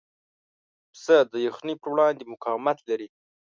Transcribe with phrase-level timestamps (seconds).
[0.91, 3.07] پسه د یخنۍ پر وړاندې مقاومت لري.